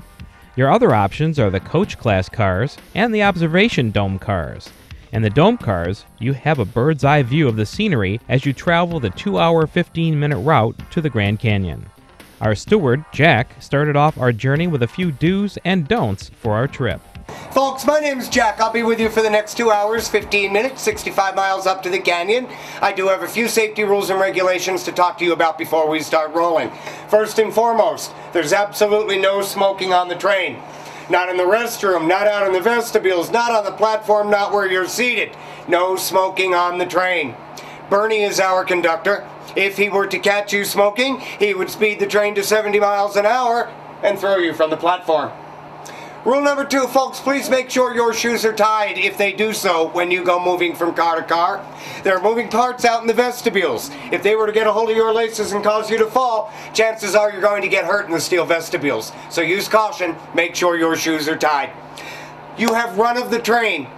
Your 0.55 0.71
other 0.71 0.93
options 0.93 1.39
are 1.39 1.49
the 1.49 1.59
coach 1.59 1.97
class 1.97 2.29
cars 2.29 2.77
and 2.95 3.13
the 3.13 3.23
observation 3.23 3.91
dome 3.91 4.19
cars. 4.19 4.69
In 5.13 5.21
the 5.21 5.29
dome 5.29 5.59
cars, 5.59 6.05
you 6.17 6.33
have 6.33 6.57
a 6.57 6.65
bird's 6.65 7.03
eye 7.03 7.21
view 7.21 7.47
of 7.47 7.55
the 7.55 7.67
scenery 7.67 8.19
as 8.29 8.47
you 8.47 8.51
travel 8.51 8.99
the 8.99 9.11
2 9.11 9.37
hour 9.37 9.67
15 9.67 10.19
minute 10.19 10.39
route 10.39 10.75
to 10.89 11.01
the 11.01 11.09
Grand 11.09 11.39
Canyon. 11.39 11.85
Our 12.41 12.55
steward, 12.55 13.05
Jack, 13.11 13.61
started 13.61 13.95
off 13.95 14.17
our 14.17 14.31
journey 14.31 14.65
with 14.65 14.81
a 14.81 14.87
few 14.87 15.11
do's 15.11 15.59
and 15.63 15.87
don'ts 15.87 16.29
for 16.29 16.53
our 16.53 16.67
trip. 16.67 16.99
Folks, 17.51 17.85
my 17.85 17.99
name's 17.99 18.27
Jack. 18.27 18.59
I'll 18.59 18.73
be 18.73 18.81
with 18.81 18.99
you 18.99 19.07
for 19.07 19.21
the 19.21 19.29
next 19.29 19.55
two 19.55 19.69
hours, 19.69 20.09
15 20.09 20.51
minutes, 20.51 20.81
65 20.81 21.35
miles 21.35 21.67
up 21.67 21.83
to 21.83 21.91
the 21.91 21.99
canyon. 21.99 22.47
I 22.81 22.91
do 22.91 23.07
have 23.09 23.21
a 23.21 23.27
few 23.27 23.47
safety 23.47 23.83
rules 23.83 24.09
and 24.09 24.19
regulations 24.19 24.83
to 24.85 24.91
talk 24.91 25.19
to 25.19 25.25
you 25.25 25.33
about 25.33 25.59
before 25.59 25.87
we 25.87 25.99
start 25.99 26.33
rolling. 26.33 26.71
First 27.07 27.37
and 27.37 27.53
foremost, 27.53 28.11
there's 28.33 28.51
absolutely 28.51 29.19
no 29.19 29.43
smoking 29.43 29.93
on 29.93 30.07
the 30.07 30.15
train. 30.15 30.59
Not 31.09 31.29
in 31.29 31.37
the 31.37 31.43
restroom, 31.43 32.07
not 32.07 32.27
out 32.27 32.47
in 32.47 32.53
the 32.53 32.61
vestibules, 32.61 33.29
not 33.31 33.51
on 33.51 33.65
the 33.65 33.71
platform, 33.71 34.29
not 34.29 34.53
where 34.53 34.71
you're 34.71 34.87
seated. 34.87 35.35
No 35.67 35.95
smoking 35.95 36.53
on 36.53 36.77
the 36.77 36.85
train. 36.85 37.35
Bernie 37.89 38.23
is 38.23 38.39
our 38.39 38.63
conductor. 38.63 39.27
If 39.55 39.77
he 39.77 39.89
were 39.89 40.07
to 40.07 40.17
catch 40.17 40.53
you 40.53 40.65
smoking, 40.65 41.19
he 41.19 41.53
would 41.53 41.69
speed 41.69 41.99
the 41.99 42.07
train 42.07 42.35
to 42.35 42.43
70 42.43 42.79
miles 42.79 43.15
an 43.17 43.25
hour 43.25 43.71
and 44.01 44.17
throw 44.17 44.37
you 44.37 44.53
from 44.53 44.69
the 44.69 44.77
platform. 44.77 45.31
Rule 46.25 46.41
number 46.41 46.63
two, 46.63 46.87
folks, 46.87 47.19
please 47.19 47.49
make 47.49 47.69
sure 47.69 47.93
your 47.93 48.13
shoes 48.13 48.45
are 48.45 48.53
tied 48.53 48.97
if 48.97 49.17
they 49.17 49.33
do 49.33 49.51
so 49.51 49.89
when 49.89 50.09
you 50.09 50.23
go 50.23 50.41
moving 50.41 50.73
from 50.73 50.93
car 50.93 51.17
to 51.17 51.23
car. 51.23 51.61
There 52.03 52.17
are 52.17 52.23
moving 52.23 52.47
parts 52.47 52.85
out 52.85 53.01
in 53.01 53.07
the 53.07 53.13
vestibules. 53.13 53.91
If 54.09 54.23
they 54.23 54.37
were 54.37 54.47
to 54.47 54.53
get 54.53 54.65
a 54.65 54.71
hold 54.71 54.89
of 54.89 54.95
your 54.95 55.13
laces 55.13 55.51
and 55.51 55.61
cause 55.61 55.91
you 55.91 55.97
to 55.97 56.05
fall, 56.05 56.53
chances 56.73 57.13
are 57.13 57.29
you're 57.29 57.41
going 57.41 57.61
to 57.61 57.67
get 57.67 57.83
hurt 57.83 58.05
in 58.05 58.13
the 58.13 58.21
steel 58.21 58.45
vestibules. 58.45 59.11
So 59.29 59.41
use 59.41 59.67
caution, 59.67 60.15
make 60.33 60.55
sure 60.55 60.77
your 60.77 60.95
shoes 60.95 61.27
are 61.27 61.35
tied. 61.35 61.73
You 62.57 62.73
have 62.73 62.97
run 62.97 63.17
of 63.17 63.29
the 63.29 63.39
train. 63.39 63.89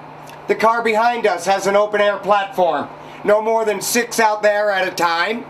The 0.48 0.55
car 0.55 0.82
behind 0.84 1.27
us 1.27 1.46
has 1.46 1.67
an 1.67 1.75
open 1.75 2.01
air 2.01 2.17
platform. 2.17 2.89
No 3.24 3.39
more 3.39 3.65
than 3.65 3.82
six 3.82 4.20
out 4.20 4.41
there 4.41 4.72
at 4.72 4.88
a 4.88 4.96
time. 4.96 5.46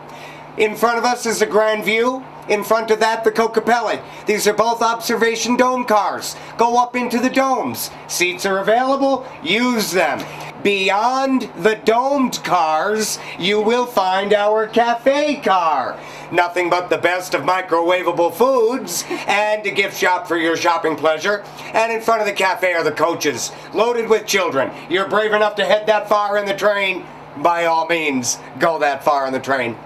In 0.57 0.75
front 0.75 0.97
of 0.97 1.05
us 1.05 1.25
is 1.25 1.39
the 1.39 1.45
Grand 1.45 1.85
View. 1.85 2.25
In 2.47 2.63
front 2.63 2.91
of 2.91 2.99
that, 2.99 3.23
the 3.23 3.31
Kokopelli. 3.31 4.01
These 4.25 4.47
are 4.47 4.53
both 4.53 4.81
observation 4.81 5.57
dome 5.57 5.85
cars. 5.85 6.35
Go 6.57 6.77
up 6.81 6.95
into 6.95 7.19
the 7.19 7.29
domes. 7.29 7.89
Seats 8.07 8.45
are 8.45 8.59
available. 8.59 9.25
Use 9.43 9.91
them. 9.91 10.23
Beyond 10.61 11.51
the 11.59 11.75
domed 11.75 12.43
cars, 12.43 13.19
you 13.37 13.61
will 13.61 13.85
find 13.85 14.33
our 14.33 14.67
cafe 14.67 15.35
car. 15.35 15.99
Nothing 16.31 16.71
but 16.71 16.89
the 16.89 16.97
best 16.97 17.35
of 17.35 17.43
microwavable 17.43 18.33
foods 18.33 19.05
and 19.27 19.63
a 19.65 19.71
gift 19.71 19.95
shop 19.95 20.27
for 20.27 20.37
your 20.37 20.57
shopping 20.57 20.95
pleasure. 20.95 21.43
And 21.73 21.91
in 21.91 22.01
front 22.01 22.21
of 22.21 22.27
the 22.27 22.33
cafe 22.33 22.73
are 22.73 22.83
the 22.83 22.91
coaches, 22.91 23.51
loaded 23.75 24.09
with 24.09 24.25
children. 24.25 24.71
You're 24.89 25.07
brave 25.07 25.33
enough 25.33 25.55
to 25.57 25.65
head 25.65 25.85
that 25.85 26.09
far 26.09 26.37
in 26.37 26.45
the 26.45 26.55
train? 26.55 27.05
By 27.37 27.65
all 27.65 27.87
means, 27.87 28.39
go 28.57 28.79
that 28.79 29.03
far 29.03 29.27
in 29.27 29.33
the 29.33 29.39
train. 29.39 29.77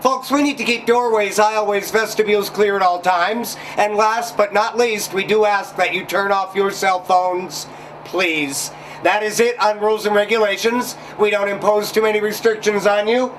Folks, 0.00 0.30
we 0.30 0.42
need 0.42 0.56
to 0.56 0.64
keep 0.64 0.86
doorways, 0.86 1.36
aisleways, 1.36 1.92
vestibules 1.92 2.48
clear 2.48 2.74
at 2.74 2.80
all 2.80 3.02
times. 3.02 3.56
And 3.76 3.96
last 3.96 4.34
but 4.34 4.54
not 4.54 4.78
least, 4.78 5.12
we 5.12 5.24
do 5.24 5.44
ask 5.44 5.76
that 5.76 5.92
you 5.92 6.06
turn 6.06 6.32
off 6.32 6.56
your 6.56 6.70
cell 6.70 7.04
phones, 7.04 7.66
please. 8.06 8.70
That 9.02 9.22
is 9.22 9.40
it 9.40 9.60
on 9.60 9.78
rules 9.78 10.06
and 10.06 10.14
regulations. 10.14 10.96
We 11.18 11.28
don't 11.28 11.50
impose 11.50 11.92
too 11.92 12.00
many 12.00 12.20
restrictions 12.20 12.86
on 12.86 13.08
you. 13.08 13.30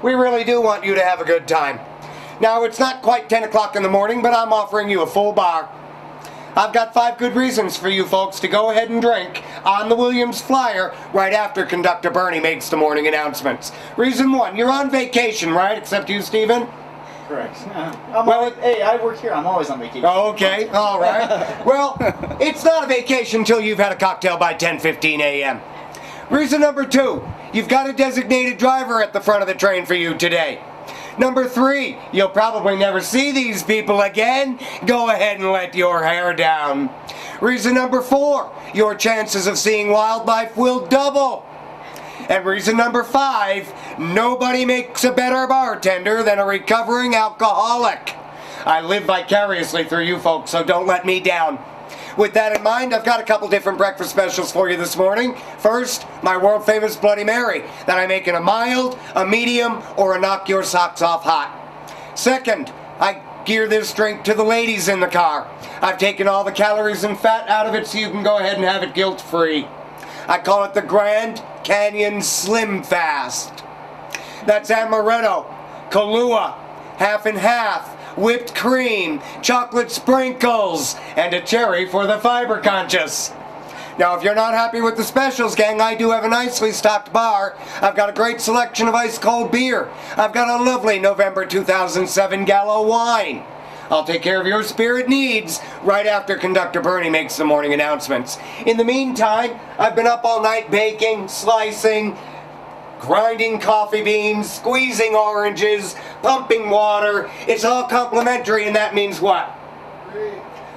We 0.00 0.14
really 0.14 0.44
do 0.44 0.60
want 0.60 0.84
you 0.84 0.94
to 0.94 1.02
have 1.02 1.20
a 1.20 1.24
good 1.24 1.48
time. 1.48 1.80
Now, 2.40 2.62
it's 2.62 2.78
not 2.78 3.02
quite 3.02 3.28
10 3.28 3.42
o'clock 3.42 3.74
in 3.74 3.82
the 3.82 3.88
morning, 3.88 4.22
but 4.22 4.32
I'm 4.32 4.52
offering 4.52 4.90
you 4.90 5.02
a 5.02 5.06
full 5.08 5.32
bar. 5.32 5.68
I've 6.56 6.72
got 6.72 6.92
five 6.92 7.16
good 7.16 7.36
reasons 7.36 7.76
for 7.76 7.88
you 7.88 8.04
folks 8.04 8.40
to 8.40 8.48
go 8.48 8.70
ahead 8.70 8.90
and 8.90 9.00
drink 9.00 9.42
on 9.64 9.88
the 9.88 9.94
Williams 9.94 10.40
Flyer 10.42 10.94
right 11.14 11.32
after 11.32 11.64
Conductor 11.64 12.10
Bernie 12.10 12.40
makes 12.40 12.68
the 12.68 12.76
morning 12.76 13.06
announcements. 13.06 13.70
Reason 13.96 14.32
one, 14.32 14.56
you're 14.56 14.70
on 14.70 14.90
vacation, 14.90 15.52
right? 15.52 15.78
Except 15.78 16.10
you, 16.10 16.20
Stephen? 16.22 16.66
Correct. 17.28 17.56
I'm 17.74 18.26
Well, 18.26 18.40
always, 18.40 18.54
hey, 18.56 18.82
I 18.82 18.96
work 19.02 19.20
here. 19.20 19.32
I'm 19.32 19.46
always 19.46 19.70
on 19.70 19.78
vacation. 19.78 20.04
Oh, 20.04 20.30
okay, 20.30 20.68
all 20.70 21.00
right. 21.00 21.20
Well, 21.64 21.96
it's 22.40 22.64
not 22.64 22.84
a 22.84 22.86
vacation 22.88 23.40
until 23.40 23.60
you've 23.60 23.78
had 23.78 23.92
a 23.92 23.96
cocktail 23.96 24.36
by 24.36 24.54
10:15 24.54 25.20
a.m. 25.20 25.60
Reason 26.30 26.60
number 26.60 26.84
two, 26.84 27.24
you've 27.52 27.68
got 27.68 27.88
a 27.88 27.92
designated 27.92 28.58
driver 28.58 29.02
at 29.02 29.12
the 29.12 29.20
front 29.20 29.42
of 29.42 29.48
the 29.48 29.54
train 29.54 29.86
for 29.86 29.94
you 29.94 30.16
today. 30.16 30.60
Number 31.20 31.46
three, 31.46 31.98
you'll 32.12 32.30
probably 32.30 32.76
never 32.76 33.02
see 33.02 33.30
these 33.30 33.62
people 33.62 34.00
again. 34.00 34.58
Go 34.86 35.10
ahead 35.10 35.38
and 35.38 35.52
let 35.52 35.74
your 35.74 36.02
hair 36.02 36.32
down. 36.32 36.88
Reason 37.42 37.74
number 37.74 38.00
four, 38.00 38.50
your 38.72 38.94
chances 38.94 39.46
of 39.46 39.58
seeing 39.58 39.90
wildlife 39.90 40.56
will 40.56 40.86
double. 40.86 41.46
And 42.30 42.42
reason 42.46 42.78
number 42.78 43.04
five, 43.04 43.70
nobody 43.98 44.64
makes 44.64 45.04
a 45.04 45.12
better 45.12 45.46
bartender 45.46 46.22
than 46.22 46.38
a 46.38 46.46
recovering 46.46 47.14
alcoholic. 47.14 48.14
I 48.64 48.80
live 48.80 49.04
vicariously 49.04 49.84
through 49.84 50.04
you 50.04 50.18
folks, 50.18 50.50
so 50.50 50.64
don't 50.64 50.86
let 50.86 51.04
me 51.04 51.20
down. 51.20 51.58
With 52.16 52.34
that 52.34 52.56
in 52.56 52.62
mind, 52.62 52.92
I've 52.92 53.04
got 53.04 53.20
a 53.20 53.24
couple 53.24 53.48
different 53.48 53.78
breakfast 53.78 54.10
specials 54.10 54.50
for 54.50 54.68
you 54.68 54.76
this 54.76 54.96
morning. 54.96 55.34
First, 55.58 56.06
my 56.22 56.36
world 56.36 56.66
famous 56.66 56.96
Bloody 56.96 57.24
Mary 57.24 57.62
that 57.86 57.98
I 57.98 58.06
make 58.06 58.26
in 58.26 58.34
a 58.34 58.40
mild, 58.40 58.98
a 59.14 59.24
medium, 59.24 59.82
or 59.96 60.16
a 60.16 60.20
knock 60.20 60.48
your 60.48 60.62
socks 60.62 61.02
off 61.02 61.22
hot. 61.22 61.56
Second, 62.18 62.72
I 62.98 63.22
gear 63.44 63.68
this 63.68 63.94
drink 63.94 64.24
to 64.24 64.34
the 64.34 64.42
ladies 64.42 64.88
in 64.88 65.00
the 65.00 65.06
car. 65.06 65.48
I've 65.80 65.98
taken 65.98 66.26
all 66.26 66.44
the 66.44 66.52
calories 66.52 67.04
and 67.04 67.18
fat 67.18 67.48
out 67.48 67.66
of 67.66 67.74
it 67.74 67.86
so 67.86 67.98
you 67.98 68.10
can 68.10 68.22
go 68.22 68.38
ahead 68.38 68.56
and 68.56 68.64
have 68.64 68.82
it 68.82 68.94
guilt 68.94 69.20
free. 69.20 69.66
I 70.26 70.38
call 70.38 70.64
it 70.64 70.74
the 70.74 70.82
Grand 70.82 71.42
Canyon 71.64 72.22
Slim 72.22 72.82
Fast. 72.82 73.64
That's 74.46 74.70
amaretto, 74.70 75.46
Kahlua, 75.90 76.56
half 76.96 77.26
and 77.26 77.38
half, 77.38 77.96
whipped 78.20 78.54
cream, 78.54 79.20
chocolate 79.42 79.90
sprinkles, 79.90 80.94
and 81.16 81.34
a 81.34 81.40
cherry 81.40 81.86
for 81.86 82.06
the 82.06 82.18
fiber 82.18 82.60
conscious. 82.60 83.32
Now, 83.98 84.16
if 84.16 84.22
you're 84.22 84.34
not 84.34 84.54
happy 84.54 84.80
with 84.80 84.96
the 84.96 85.04
specials, 85.04 85.54
gang, 85.54 85.80
I 85.80 85.94
do 85.94 86.10
have 86.10 86.24
a 86.24 86.28
nicely 86.28 86.72
stocked 86.72 87.12
bar. 87.12 87.56
I've 87.82 87.96
got 87.96 88.08
a 88.08 88.14
great 88.14 88.40
selection 88.40 88.88
of 88.88 88.94
ice 88.94 89.18
cold 89.18 89.52
beer. 89.52 89.90
I've 90.16 90.32
got 90.32 90.60
a 90.60 90.62
lovely 90.62 90.98
November 90.98 91.44
2007 91.44 92.44
Gallo 92.44 92.86
wine. 92.86 93.44
I'll 93.90 94.04
take 94.04 94.22
care 94.22 94.40
of 94.40 94.46
your 94.46 94.62
spirit 94.62 95.08
needs 95.08 95.60
right 95.82 96.06
after 96.06 96.36
Conductor 96.36 96.80
Bernie 96.80 97.10
makes 97.10 97.36
the 97.36 97.44
morning 97.44 97.74
announcements. 97.74 98.38
In 98.64 98.76
the 98.76 98.84
meantime, 98.84 99.58
I've 99.78 99.96
been 99.96 100.06
up 100.06 100.24
all 100.24 100.40
night 100.40 100.70
baking, 100.70 101.26
slicing, 101.26 102.16
grinding 103.00 103.58
coffee 103.58 104.02
beans, 104.02 104.50
squeezing 104.52 105.14
oranges, 105.14 105.96
pumping 106.22 106.70
water. 106.70 107.30
It's 107.48 107.64
all 107.64 107.84
complimentary, 107.84 108.66
and 108.66 108.76
that 108.76 108.94
means 108.94 109.20
what? 109.20 109.56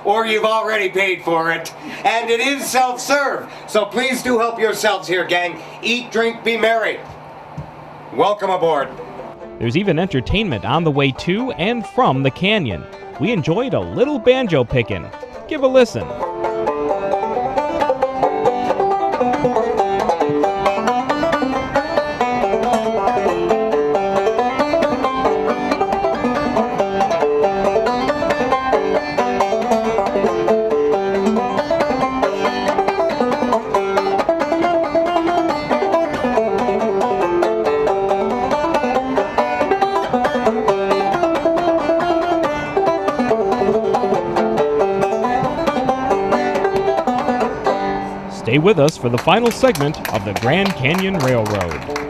Or 0.06 0.26
you've 0.26 0.46
already 0.46 0.90
paid 0.90 1.24
for 1.24 1.52
it. 1.52 1.74
And 2.06 2.30
it 2.30 2.40
is 2.40 2.66
self 2.66 3.00
serve. 3.00 3.52
So 3.68 3.86
please 3.86 4.24
do 4.24 4.40
help 4.40 4.60
yourselves 4.60 5.08
here, 5.08 5.26
gang. 5.26 5.62
Eat, 5.82 6.12
drink, 6.12 6.44
be 6.44 6.58
merry. 6.58 7.00
Welcome 8.14 8.50
aboard. 8.50 8.90
There's 9.60 9.78
even 9.78 9.98
entertainment 9.98 10.66
on 10.66 10.84
the 10.84 10.92
way 10.92 11.12
to 11.12 11.52
and 11.54 11.86
from 11.88 12.24
the 12.24 12.32
canyon. 12.32 12.84
We 13.20 13.32
enjoyed 13.32 13.74
a 13.74 13.80
little 13.80 14.20
banjo 14.20 14.64
picking. 14.64 15.10
Give 15.48 15.64
a 15.64 15.68
listen. 15.68 16.08
With 48.64 48.80
us 48.80 48.98
for 48.98 49.10
the 49.10 49.18
final 49.18 49.52
segment 49.52 49.98
of 50.14 50.24
the 50.26 50.34
Grand 50.42 50.70
Canyon 50.74 51.18
Railroad. 51.20 52.04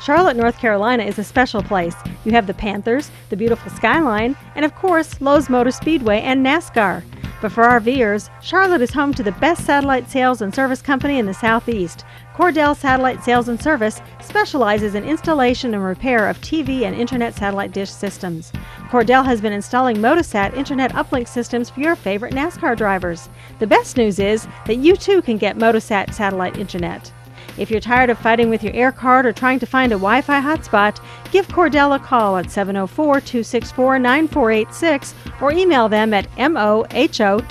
Charlotte, 0.00 0.36
North 0.36 0.58
Carolina 0.58 1.02
is 1.02 1.18
a 1.18 1.24
special 1.24 1.62
place. 1.62 1.96
You 2.24 2.32
have 2.32 2.46
the 2.46 2.54
Panthers, 2.54 3.10
the 3.28 3.36
beautiful 3.36 3.72
skyline, 3.72 4.36
and 4.54 4.64
of 4.64 4.74
course, 4.76 5.20
Lowe's 5.20 5.50
Motor 5.50 5.72
Speedway 5.72 6.20
and 6.20 6.46
NASCAR. 6.46 7.02
But 7.42 7.52
for 7.52 7.64
RVers, 7.64 8.30
Charlotte 8.42 8.80
is 8.80 8.92
home 8.92 9.12
to 9.14 9.22
the 9.22 9.32
best 9.32 9.66
satellite 9.66 10.08
sales 10.08 10.40
and 10.40 10.54
service 10.54 10.80
company 10.80 11.18
in 11.18 11.26
the 11.26 11.34
Southeast. 11.34 12.04
Cordell 12.34 12.76
Satellite 12.76 13.22
Sales 13.24 13.48
and 13.48 13.60
Service 13.60 14.00
specializes 14.22 14.94
in 14.94 15.04
installation 15.04 15.74
and 15.74 15.84
repair 15.84 16.28
of 16.28 16.40
TV 16.40 16.82
and 16.82 16.94
internet 16.94 17.34
satellite 17.34 17.72
dish 17.72 17.90
systems. 17.90 18.52
Cordell 18.90 19.24
has 19.24 19.40
been 19.40 19.52
installing 19.52 19.96
Motosat 19.96 20.56
internet 20.56 20.92
uplink 20.92 21.26
systems 21.26 21.68
for 21.68 21.80
your 21.80 21.96
favorite 21.96 22.32
NASCAR 22.32 22.76
drivers. 22.76 23.28
The 23.58 23.66
best 23.66 23.96
news 23.96 24.20
is 24.20 24.46
that 24.66 24.76
you 24.76 24.94
too 24.96 25.22
can 25.22 25.38
get 25.38 25.56
Motosat 25.56 26.14
satellite 26.14 26.56
internet. 26.56 27.12
If 27.58 27.68
you're 27.70 27.80
tired 27.80 28.10
of 28.10 28.18
fighting 28.18 28.48
with 28.48 28.62
your 28.62 28.74
air 28.74 28.92
card 28.92 29.26
or 29.26 29.32
trying 29.32 29.58
to 29.58 29.66
find 29.66 29.90
a 29.90 29.96
Wi 29.96 30.20
Fi 30.20 30.40
hotspot, 30.40 31.00
give 31.32 31.48
Cordell 31.48 31.96
a 31.96 31.98
call 31.98 32.36
at 32.36 32.50
704 32.50 33.20
264 33.20 33.98
9486 33.98 35.14
or 35.40 35.50
email 35.52 35.88
them 35.88 36.14
at 36.14 36.30
mohotogo 36.36 37.44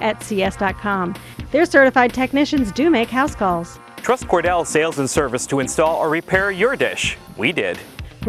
at 0.00 0.22
cs.com. 0.22 1.14
Their 1.52 1.64
certified 1.64 2.12
technicians 2.12 2.70
do 2.72 2.90
make 2.90 3.08
house 3.08 3.34
calls. 3.34 3.78
Trust 4.02 4.26
Cordell 4.26 4.66
Sales 4.66 4.98
and 4.98 5.08
Service 5.08 5.46
to 5.46 5.60
install 5.60 5.96
or 5.96 6.10
repair 6.10 6.50
your 6.50 6.76
dish. 6.76 7.16
We 7.36 7.52
did. 7.52 7.78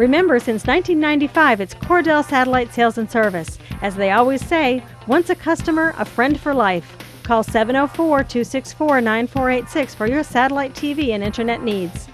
Remember, 0.00 0.38
since 0.38 0.66
1995, 0.66 1.60
it's 1.60 1.74
Cordell 1.74 2.26
Satellite 2.26 2.72
Sales 2.72 2.96
and 2.96 3.10
Service. 3.10 3.58
As 3.82 3.96
they 3.96 4.12
always 4.12 4.42
say, 4.42 4.82
once 5.06 5.28
a 5.28 5.34
customer, 5.34 5.94
a 5.98 6.06
friend 6.06 6.40
for 6.40 6.54
life. 6.54 6.96
Call 7.22 7.42
704 7.42 8.24
264 8.24 9.02
9486 9.02 9.94
for 9.94 10.06
your 10.06 10.22
satellite 10.22 10.72
TV 10.72 11.10
and 11.10 11.22
internet 11.22 11.62
needs. 11.62 12.08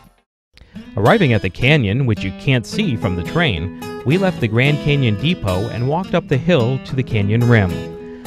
Arriving 0.97 1.33
at 1.33 1.43
the 1.43 1.49
canyon, 1.49 2.07
which 2.07 2.25
you 2.25 2.33
can't 2.40 2.66
see 2.66 2.97
from 2.97 3.14
the 3.14 3.23
train, 3.23 3.81
we 4.05 4.19
left 4.19 4.40
the 4.40 4.49
Grand 4.49 4.78
Canyon 4.78 5.14
Depot 5.23 5.69
and 5.69 5.87
walked 5.87 6.12
up 6.12 6.26
the 6.26 6.37
hill 6.37 6.81
to 6.87 6.97
the 6.97 7.05
canyon 7.05 7.49
rim. 7.49 7.71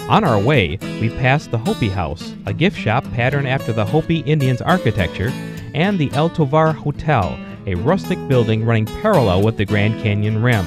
On 0.10 0.24
our 0.24 0.42
way, 0.42 0.78
we 1.02 1.10
passed 1.10 1.52
the 1.52 1.58
Hopi 1.58 1.90
House, 1.90 2.34
a 2.46 2.54
gift 2.54 2.78
shop 2.78 3.04
patterned 3.12 3.50
after 3.50 3.74
the 3.74 3.86
Hopi 3.86 4.20
Indians' 4.20 4.62
architecture, 4.62 5.34
and 5.74 6.00
the 6.00 6.10
El 6.14 6.30
Tovar 6.30 6.72
Hotel, 6.72 7.38
a 7.70 7.76
rustic 7.76 8.18
building 8.28 8.66
running 8.66 8.88
parallel 8.88 9.44
with 9.44 9.56
the 9.56 9.66
Grand 9.66 10.02
Canyon 10.02 10.42
rim. 10.42 10.66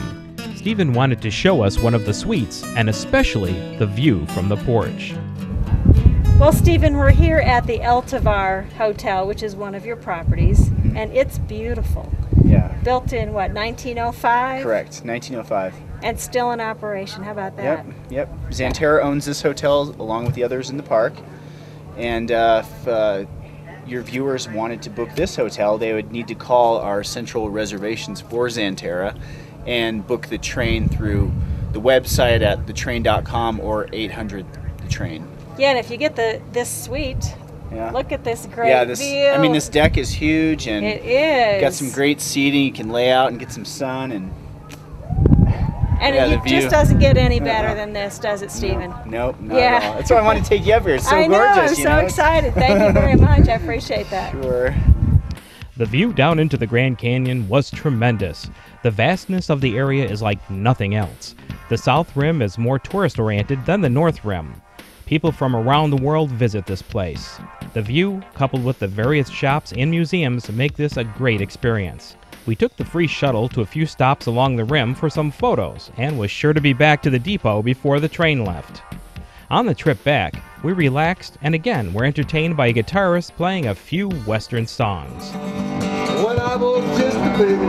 Stephen 0.54 0.92
wanted 0.92 1.20
to 1.20 1.32
show 1.32 1.62
us 1.62 1.76
one 1.76 1.94
of 1.94 2.06
the 2.06 2.14
suites, 2.14 2.62
and 2.76 2.88
especially 2.88 3.76
the 3.78 3.86
view 3.86 4.24
from 4.26 4.48
the 4.48 4.56
porch. 4.58 5.12
Well, 6.38 6.52
Stephen, 6.52 6.96
we're 6.96 7.10
here 7.10 7.38
at 7.38 7.66
the 7.66 7.82
El 7.82 8.02
Tovar 8.02 8.68
Hotel, 8.78 9.26
which 9.26 9.42
is 9.42 9.56
one 9.56 9.74
of 9.74 9.84
your 9.84 9.96
properties, 9.96 10.68
and 10.94 11.12
it's 11.12 11.38
beautiful. 11.38 12.08
Yeah. 12.44 12.68
Built 12.84 13.12
in 13.12 13.32
what, 13.32 13.52
1905? 13.52 14.62
Correct. 14.62 15.02
1905. 15.04 15.74
And 16.04 16.20
still 16.20 16.52
in 16.52 16.60
operation. 16.60 17.24
How 17.24 17.32
about 17.32 17.56
that? 17.56 17.84
Yep. 17.84 17.96
Yep. 18.10 18.50
Xanterra 18.50 19.02
owns 19.02 19.24
this 19.24 19.42
hotel 19.42 19.94
along 19.98 20.26
with 20.26 20.36
the 20.36 20.44
others 20.44 20.70
in 20.70 20.76
the 20.76 20.82
park. 20.84 21.14
And 21.96 22.30
uh, 22.30 22.62
if 22.64 22.88
uh, 22.88 23.24
your 23.86 24.02
viewers 24.02 24.48
wanted 24.48 24.82
to 24.82 24.90
book 24.90 25.08
this 25.14 25.36
hotel, 25.36 25.78
they 25.78 25.92
would 25.92 26.12
need 26.12 26.28
to 26.28 26.34
call 26.34 26.78
our 26.78 27.02
central 27.02 27.50
reservations 27.50 28.20
for 28.20 28.46
Xanterra 28.48 29.18
and 29.66 30.06
book 30.06 30.26
the 30.28 30.38
train 30.38 30.88
through 30.88 31.32
the 31.72 31.80
website 31.80 32.42
at 32.42 32.66
thetrain.com 32.66 33.60
or 33.60 33.88
800 33.92 34.46
the 34.82 34.88
train. 34.88 35.26
Yeah, 35.58 35.70
and 35.70 35.78
if 35.78 35.90
you 35.90 35.96
get 35.96 36.16
the 36.16 36.40
this 36.52 36.68
suite, 36.70 37.34
Yeah. 37.72 37.90
look 37.90 38.12
at 38.12 38.24
this 38.24 38.46
great 38.52 38.68
yeah, 38.68 38.84
this 38.84 39.00
view. 39.00 39.28
I 39.28 39.38
mean 39.38 39.52
this 39.52 39.68
deck 39.68 39.96
is 39.96 40.10
huge 40.10 40.66
and 40.68 40.84
It 40.84 41.04
is. 41.04 41.60
got 41.60 41.72
some 41.72 41.90
great 41.90 42.20
seating. 42.20 42.64
You 42.64 42.72
can 42.72 42.90
lay 42.90 43.10
out 43.10 43.30
and 43.30 43.38
get 43.38 43.50
some 43.52 43.64
sun 43.64 44.12
and 44.12 44.30
And 46.02 46.14
yeah, 46.16 46.26
it 46.44 46.48
just 46.48 46.68
doesn't 46.68 46.98
get 46.98 47.16
any 47.16 47.38
better 47.38 47.74
than 47.76 47.92
this, 47.92 48.18
does 48.18 48.42
it, 48.42 48.50
Stephen? 48.50 48.92
nope, 49.06 49.40
not 49.40 49.56
Yeah. 49.56 49.62
at 49.76 49.84
all. 49.84 49.94
That's 49.94 50.10
why 50.10 50.16
I 50.16 50.22
wanted 50.22 50.42
to 50.42 50.48
take 50.48 50.66
you 50.66 50.74
up 50.74 50.82
here. 50.82 50.96
It's 50.96 51.08
so 51.08 51.14
I 51.16 51.26
know, 51.28 51.38
gorgeous. 51.38 51.72
I'm 51.72 51.78
you 51.78 51.84
so 51.84 51.88
know? 51.90 51.98
excited. 51.98 52.54
Thank 52.54 52.82
you 52.82 52.92
very 52.92 53.14
much. 53.28 53.48
I 53.48 53.52
appreciate 53.54 54.10
that. 54.10 54.32
Sure. 54.32 54.74
The 55.76 55.86
view 55.86 56.12
down 56.12 56.38
into 56.38 56.56
the 56.56 56.66
Grand 56.66 56.98
Canyon 56.98 57.48
was 57.48 57.70
tremendous. 57.70 58.50
The 58.82 58.90
vastness 58.90 59.48
of 59.48 59.60
the 59.60 59.76
area 59.78 60.04
is 60.04 60.20
like 60.20 60.50
nothing 60.50 60.94
else. 60.94 61.34
The 61.68 61.78
South 61.78 62.14
Rim 62.16 62.42
is 62.42 62.58
more 62.58 62.78
tourist 62.78 63.18
oriented 63.18 63.64
than 63.64 63.80
the 63.80 63.88
North 63.88 64.24
Rim. 64.24 64.60
People 65.06 65.30
from 65.32 65.54
around 65.54 65.90
the 65.90 65.96
world 65.96 66.30
visit 66.30 66.66
this 66.66 66.82
place. 66.82 67.38
The 67.74 67.82
view, 67.82 68.22
coupled 68.34 68.64
with 68.64 68.80
the 68.80 68.88
various 68.88 69.30
shops 69.30 69.72
and 69.72 69.90
museums, 69.90 70.50
make 70.50 70.74
this 70.76 70.96
a 70.96 71.04
great 71.04 71.40
experience. 71.40 72.16
We 72.44 72.56
took 72.56 72.76
the 72.76 72.84
free 72.84 73.06
shuttle 73.06 73.48
to 73.50 73.60
a 73.60 73.66
few 73.66 73.86
stops 73.86 74.26
along 74.26 74.56
the 74.56 74.64
rim 74.64 74.96
for 74.96 75.08
some 75.08 75.30
photos 75.30 75.92
and 75.96 76.18
was 76.18 76.30
sure 76.30 76.52
to 76.52 76.60
be 76.60 76.72
back 76.72 77.00
to 77.02 77.10
the 77.10 77.18
depot 77.18 77.62
before 77.62 78.00
the 78.00 78.08
train 78.08 78.44
left. 78.44 78.82
On 79.48 79.64
the 79.64 79.74
trip 79.74 80.02
back, 80.02 80.42
we 80.64 80.72
relaxed 80.72 81.38
and 81.42 81.54
again 81.54 81.92
were 81.92 82.04
entertained 82.04 82.56
by 82.56 82.68
a 82.68 82.72
guitarist 82.72 83.36
playing 83.36 83.66
a 83.66 83.74
few 83.74 84.08
Western 84.26 84.66
songs. 84.66 85.30
When 86.24 86.40
I 86.40 86.56
was 86.56 86.98
just 86.98 87.16
a 87.16 87.38
baby. 87.38 87.64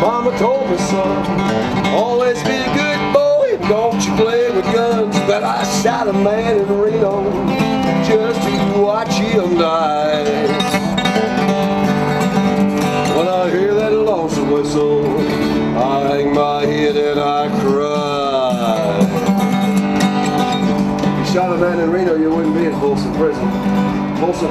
Mama 0.00 0.36
told 0.38 0.70
me, 0.70 0.78
son, 0.78 1.86
always 1.88 2.42
be 2.44 2.52
a 2.52 2.74
good 2.74 3.12
boy. 3.12 3.68
Don't 3.68 4.02
you 4.02 4.14
play 4.16 4.50
with 4.50 4.64
guns. 4.72 5.14
But 5.26 5.42
I 5.42 5.62
shot 5.82 6.08
a 6.08 6.12
man 6.12 6.56
in 6.58 6.78
Reno 6.78 7.24
just 8.06 8.40
to 8.40 8.80
watch 8.80 9.12
him 9.12 9.58
die. 9.58 10.59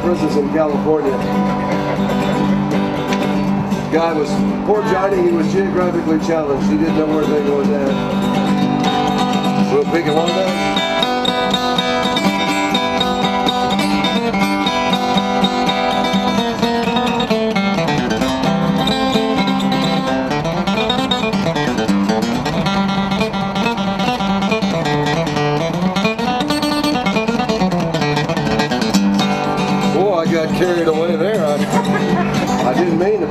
Prison's 0.10 0.38
in 0.38 0.50
California. 0.50 1.12
Guy 3.92 4.12
was, 4.14 4.28
poor 4.66 4.82
Johnny, 4.86 5.22
he 5.22 5.30
was 5.30 5.54
geographically 5.54 6.18
challenged. 6.26 6.68
He 6.72 6.78
didn't 6.80 6.98
know 6.98 7.06
where 7.06 7.26
they 7.28 7.48
was 7.48 7.70
at. 7.70 7.94
We'll 9.72 9.86
pick 9.94 10.06
him 10.06 10.16
one 10.16 10.30
down. 10.30 10.79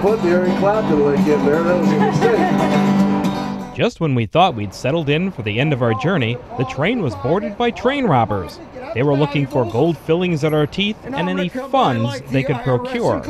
Put 0.08 0.22
the 0.22 0.28
Eric 0.30 0.56
Clapton 0.58 1.04
link 1.04 1.26
in 1.26 1.44
there. 1.44 1.62
That 1.62 1.80
was 1.80 1.88
a 1.90 1.98
mistake. 1.98 3.76
Just 3.76 4.00
when 4.00 4.14
we 4.14 4.24
thought 4.24 4.54
we'd 4.54 4.72
settled 4.72 5.10
in 5.10 5.30
for 5.30 5.42
the 5.42 5.60
end 5.60 5.74
of 5.74 5.82
our 5.82 5.92
journey, 5.94 6.38
the 6.56 6.64
train 6.64 7.02
was 7.02 7.14
boarded 7.16 7.58
by 7.58 7.70
train 7.70 8.06
robbers. 8.06 8.58
They 8.94 9.02
were 9.02 9.14
looking 9.14 9.46
for 9.46 9.70
gold 9.70 9.98
fillings 9.98 10.44
in 10.44 10.54
our 10.54 10.66
teeth 10.66 10.96
and 11.04 11.14
any 11.28 11.50
funds 11.50 12.22
they 12.30 12.42
could 12.42 12.56
procure. 12.56 13.22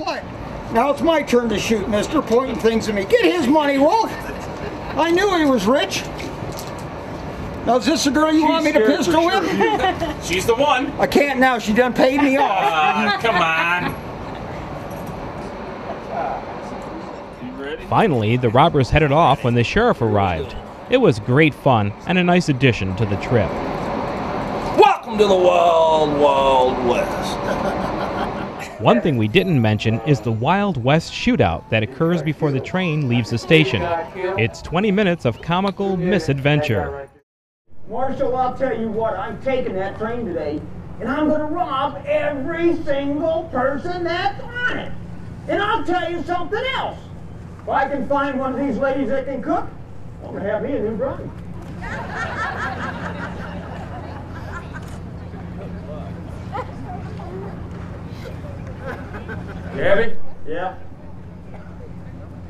Now 0.72 0.90
it's 0.90 1.02
my 1.02 1.22
turn 1.22 1.48
to 1.48 1.58
shoot, 1.58 1.88
mister, 1.88 2.22
pointing 2.22 2.58
things 2.60 2.88
at 2.88 2.94
me. 2.94 3.04
Get 3.04 3.24
his 3.24 3.48
money, 3.48 3.76
Wolf! 3.78 4.12
I 4.96 5.10
knew 5.10 5.36
he 5.36 5.44
was 5.46 5.66
rich. 5.66 6.02
Now, 7.66 7.76
is 7.76 7.86
this 7.86 8.04
the 8.04 8.10
girl 8.10 8.32
you 8.32 8.44
want 8.48 8.64
me 8.64 8.72
to 8.72 8.80
pistol 8.80 9.26
whip? 9.26 9.42
She's 10.22 10.46
the 10.46 10.54
one. 10.54 10.90
I 10.92 11.06
can't 11.06 11.38
now. 11.38 11.58
She 11.58 11.74
done 11.74 11.92
paid 11.92 12.22
me 12.22 12.36
off. 12.38 12.62
Uh, 12.62 13.18
come 13.20 13.34
on. 13.34 14.08
You 17.44 17.52
ready? 17.52 17.77
Finally, 17.88 18.36
the 18.36 18.50
robbers 18.50 18.90
headed 18.90 19.12
off 19.12 19.44
when 19.44 19.54
the 19.54 19.64
sheriff 19.64 20.02
arrived. 20.02 20.54
It 20.90 20.98
was 20.98 21.18
great 21.20 21.54
fun 21.54 21.90
and 22.06 22.18
a 22.18 22.22
nice 22.22 22.50
addition 22.50 22.94
to 22.96 23.06
the 23.06 23.16
trip. 23.16 23.50
Welcome 24.76 25.16
to 25.16 25.26
the 25.26 25.34
Wild 25.34 26.20
Wild 26.20 26.86
West. 26.86 27.38
One 28.82 29.00
thing 29.00 29.16
we 29.16 29.26
didn't 29.26 29.62
mention 29.62 30.00
is 30.00 30.20
the 30.20 30.30
Wild 30.30 30.84
West 30.84 31.14
shootout 31.14 31.66
that 31.70 31.82
occurs 31.82 32.20
before 32.20 32.52
the 32.52 32.60
train 32.60 33.08
leaves 33.08 33.30
the 33.30 33.38
station. 33.38 33.80
It's 34.38 34.60
20 34.60 34.92
minutes 34.92 35.24
of 35.24 35.40
comical 35.40 35.96
misadventure. 35.96 37.08
Marshal, 37.88 38.36
I'll 38.36 38.54
tell 38.54 38.78
you 38.78 38.90
what. 38.90 39.14
I'm 39.14 39.40
taking 39.40 39.72
that 39.76 39.96
train 39.96 40.26
today, 40.26 40.60
and 41.00 41.08
I'm 41.08 41.26
going 41.26 41.40
to 41.40 41.46
rob 41.46 42.04
every 42.04 42.76
single 42.82 43.48
person 43.50 44.04
that's 44.04 44.42
on 44.42 44.78
it. 44.78 44.92
And 45.48 45.62
I'll 45.62 45.84
tell 45.84 46.10
you 46.10 46.22
something 46.24 46.62
else. 46.76 46.98
If 47.68 47.72
I 47.74 47.86
can 47.86 48.08
find 48.08 48.40
one 48.40 48.54
of 48.54 48.58
these 48.58 48.78
ladies 48.78 49.10
that 49.10 49.26
can 49.26 49.42
cook, 49.42 49.68
I'm 50.24 50.30
going 50.30 50.42
to 50.42 50.48
have 50.48 50.62
me 50.62 50.74
a 50.74 50.80
new 50.80 50.96
bride. 50.96 51.30
Gabby, 59.76 60.16
Yeah. 60.46 60.78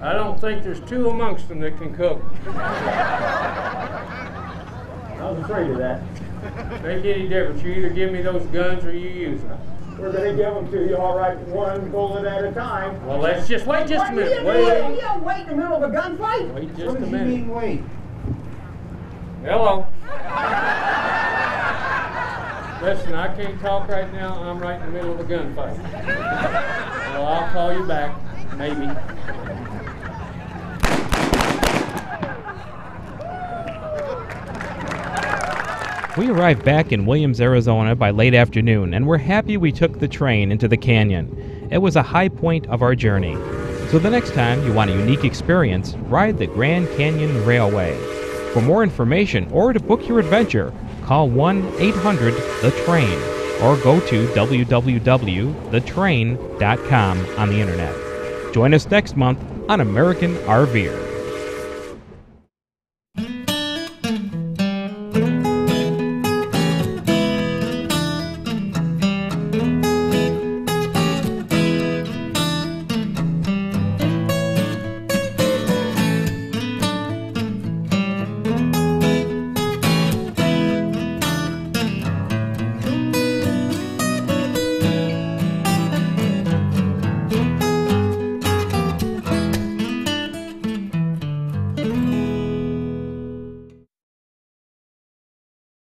I 0.01 0.13
don't 0.13 0.41
think 0.41 0.63
there's 0.63 0.79
two 0.89 1.11
amongst 1.11 1.49
them 1.49 1.59
that 1.63 1.77
can 1.79 1.93
cook. 1.97 2.23
I 2.47 2.55
was 5.21 5.41
afraid 5.43 5.73
of 5.73 5.79
that. 5.79 6.01
Make 6.85 7.05
any 7.05 7.29
difference. 7.29 7.61
You 7.65 7.73
either 7.73 7.91
give 7.91 8.13
me 8.13 8.23
those 8.23 8.47
guns 8.53 8.85
or 8.85 8.93
you 8.93 9.09
use 9.09 9.43
them. 9.43 9.59
We're 9.99 10.13
going 10.13 10.37
to 10.37 10.43
give 10.43 10.55
them 10.55 10.71
to 10.71 10.89
you, 10.89 10.97
all 10.97 11.19
right, 11.19 11.37
one 11.49 11.91
bullet 11.91 12.25
at 12.25 12.45
a 12.45 12.53
time. 12.53 13.05
Well, 13.05 13.19
let's 13.19 13.49
just 13.49 13.67
wait 13.67 13.89
just 13.89 14.11
a 14.11 14.15
minute. 14.15 14.31
You, 14.33 14.39
you, 14.41 14.47
Wait, 14.47 14.95
you 14.95 15.01
don't 15.01 15.25
wait 15.25 15.41
in 15.41 15.49
the 15.49 15.57
middle 15.57 15.83
of 15.83 15.83
a 15.83 15.95
gunfight. 15.95 16.55
wait 16.55 16.77
just 16.77 16.97
a 16.97 17.01
minute. 17.01 17.47
wait? 17.49 17.83
Hello. 19.43 19.87
Listen, 22.81 23.15
I 23.15 23.35
can't 23.35 23.61
talk 23.61 23.89
right 23.89 24.13
now. 24.13 24.41
I'm 24.41 24.61
right 24.61 24.81
in 24.81 24.87
the 24.87 24.93
middle 24.93 25.13
of 25.15 25.21
a 25.21 25.25
gunfight. 25.25 25.77
Well, 26.07 27.27
I'll 27.27 27.51
call 27.51 27.73
you 27.73 27.85
back, 27.85 28.15
maybe. 28.57 28.87
We 36.19 36.29
arrived 36.31 36.65
back 36.65 36.91
in 36.91 37.07
Williams, 37.07 37.41
Arizona 37.41 37.95
by 37.95 38.11
late 38.11 38.35
afternoon, 38.35 38.93
and 38.93 39.07
we're 39.07 39.19
happy 39.19 39.57
we 39.57 39.71
took 39.71 40.01
the 40.01 40.09
train 40.09 40.51
into 40.51 40.67
the 40.67 40.77
canyon. 40.77 41.69
It 41.71 41.79
was 41.79 41.95
a 41.95 42.03
high 42.03 42.29
point 42.29 42.67
of 42.67 42.83
our 42.83 42.97
journey. 42.97 43.37
So 43.91 44.01
the 44.01 44.11
next 44.11 44.35
time 44.35 44.67
you 44.67 44.73
want 44.73 44.91
a 44.91 44.95
unique 44.95 45.23
experience, 45.23 45.95
ride 46.09 46.39
the 46.39 46.49
Grand 46.49 46.89
Canyon 46.97 47.47
Railway. 47.47 47.97
For 48.53 48.61
more 48.61 48.83
information 48.83 49.49
or 49.53 49.73
to 49.73 49.79
book 49.79 50.09
your 50.09 50.19
adventure, 50.19 50.75
call 51.05 51.31
1 51.31 51.75
800 51.79 52.35
The 52.63 52.73
Train 52.85 53.17
or 53.63 53.77
go 53.77 54.01
to 54.09 54.27
www.thetrain.com 54.27 57.27
on 57.39 57.49
the 57.49 57.61
internet. 57.61 57.95
Join 58.53 58.75
us 58.75 58.91
next 58.91 59.17
month 59.17 59.39
on 59.71 59.81
American 59.81 60.35
RVer. 60.39 61.08